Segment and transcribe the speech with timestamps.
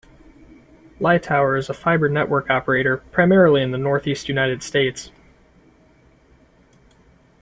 [0.99, 5.11] Lightower is a fiber network operator primarily in the northeast United States.